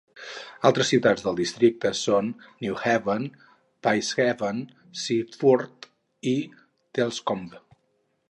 Altres 0.67 0.87
ciutats 0.91 1.25
del 1.25 1.35
districte 1.39 1.89
són 1.99 2.29
Newhaven, 2.63 3.27
Peacehaven, 3.87 4.63
Seaford 5.03 5.89
i 6.35 6.37
Telscombe. 7.01 7.63